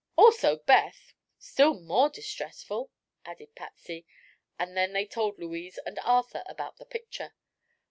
"Also 0.15 0.57
Beth, 0.57 1.13
still 1.37 1.79
more 1.79 2.09
distressful," 2.09 2.89
added 3.23 3.53
Patsy; 3.53 4.07
and 4.57 4.75
then 4.75 4.93
they 4.93 5.05
told 5.05 5.37
Louise 5.37 5.77
and 5.85 5.99
Arthur 5.99 6.43
about 6.47 6.77
the 6.77 6.85
picture. 6.85 7.35